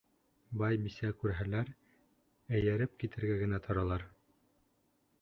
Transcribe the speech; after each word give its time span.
Бай 0.61 0.79
бисә 0.85 1.11
күрһәләр, 1.25 1.69
эйәреп 2.61 2.99
китергә 3.05 3.39
генә 3.45 3.63
торалар. 3.71 4.11